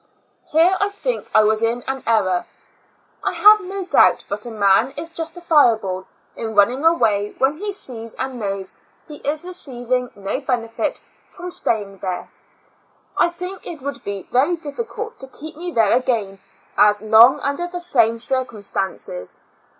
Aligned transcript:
Here 0.51 0.75
I 0.79 0.89
think 0.89 1.29
I 1.31 1.43
was 1.43 1.61
in 1.61 1.67
g2 1.67 1.71
Two 1.71 1.77
Years 1.77 1.83
and 1.83 1.85
Four 1.85 1.93
Months 1.93 2.07
ail 2.17 2.23
error; 2.27 2.45
I 3.23 3.33
have 3.35 3.61
no 3.61 3.85
doubt 3.85 4.23
but 4.27 4.47
a 4.47 4.49
man 4.49 4.93
is 4.97 5.09
jus 5.11 5.29
tifiable 5.29 6.07
in 6.35 6.55
running 6.55 6.83
away 6.83 7.35
when 7.37 7.57
he 7.57 7.71
sees 7.71 8.15
and 8.15 8.39
knows 8.39 8.73
he 9.07 9.17
is 9.17 9.43
receiving 9.45 10.09
no 10.15 10.39
benefit 10.41 10.99
from 11.29 11.51
stay 11.51 11.83
ing 11.83 11.97
there. 11.99 12.31
I 13.15 13.29
think 13.29 13.59
it 13.63 13.83
would 13.83 14.03
be 14.03 14.27
very 14.31 14.57
diffi 14.57 14.89
cult 14.89 15.19
to 15.19 15.27
keep 15.27 15.55
me 15.55 15.69
there 15.69 15.91
again 15.93 16.39
as 16.75 17.03
long 17.03 17.39
under 17.41 17.67
the 17.67 17.79
same 17.79 18.17
circumstances. 18.17 19.37